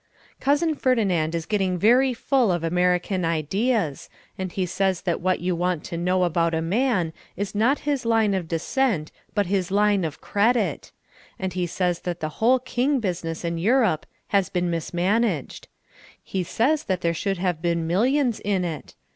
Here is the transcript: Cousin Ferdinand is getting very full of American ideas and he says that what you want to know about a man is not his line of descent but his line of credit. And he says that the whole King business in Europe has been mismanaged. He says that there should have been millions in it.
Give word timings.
Cousin 0.39 0.73
Ferdinand 0.73 1.35
is 1.35 1.45
getting 1.45 1.77
very 1.77 2.11
full 2.11 2.51
of 2.51 2.63
American 2.63 3.23
ideas 3.23 4.09
and 4.35 4.51
he 4.51 4.65
says 4.65 5.01
that 5.03 5.21
what 5.21 5.41
you 5.41 5.55
want 5.55 5.83
to 5.83 5.95
know 5.95 6.23
about 6.23 6.55
a 6.55 6.59
man 6.63 7.13
is 7.37 7.53
not 7.53 7.81
his 7.85 8.03
line 8.03 8.33
of 8.33 8.47
descent 8.47 9.11
but 9.35 9.45
his 9.45 9.69
line 9.69 10.03
of 10.03 10.19
credit. 10.19 10.91
And 11.37 11.53
he 11.53 11.67
says 11.67 11.99
that 11.99 12.19
the 12.19 12.29
whole 12.41 12.57
King 12.57 12.99
business 12.99 13.45
in 13.45 13.59
Europe 13.59 14.07
has 14.29 14.49
been 14.49 14.71
mismanaged. 14.71 15.67
He 16.23 16.41
says 16.41 16.85
that 16.85 17.01
there 17.01 17.13
should 17.13 17.37
have 17.37 17.61
been 17.61 17.85
millions 17.85 18.39
in 18.39 18.65
it. 18.65 18.95